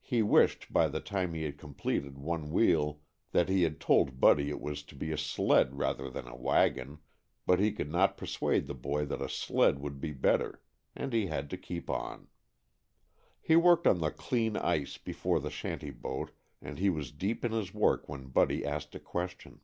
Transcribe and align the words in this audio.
He 0.00 0.20
wished, 0.20 0.72
by 0.72 0.88
the 0.88 0.98
time 0.98 1.32
he 1.32 1.44
had 1.44 1.58
completed 1.58 2.18
one 2.18 2.50
wheel, 2.50 3.02
that 3.30 3.48
he 3.48 3.62
had 3.62 3.78
told 3.78 4.18
Buddy 4.18 4.50
it 4.50 4.60
was 4.60 4.82
to 4.82 4.96
be 4.96 5.12
a 5.12 5.16
sled 5.16 5.78
rather 5.78 6.10
than 6.10 6.26
a 6.26 6.34
wagon, 6.34 6.98
but 7.46 7.60
he 7.60 7.70
could 7.70 7.88
not 7.88 8.16
persuade 8.16 8.66
the 8.66 8.74
boy 8.74 9.04
that 9.04 9.22
a 9.22 9.28
sled 9.28 9.78
would 9.78 10.00
be 10.00 10.10
better, 10.10 10.60
and 10.96 11.12
he 11.12 11.26
had 11.26 11.48
to 11.50 11.56
keep 11.56 11.88
on. 11.88 12.26
He 13.40 13.54
worked 13.54 13.86
on 13.86 14.00
the 14.00 14.10
clean 14.10 14.56
ice 14.56 14.98
before 14.98 15.38
the 15.38 15.50
shanty 15.50 15.92
boat 15.92 16.32
and 16.60 16.80
he 16.80 16.90
was 16.90 17.12
deep 17.12 17.44
in 17.44 17.52
his 17.52 17.72
work 17.72 18.08
when 18.08 18.30
Buddy 18.30 18.66
asked 18.66 18.96
a 18.96 18.98
question. 18.98 19.60